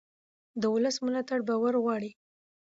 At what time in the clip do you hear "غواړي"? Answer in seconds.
1.83-2.11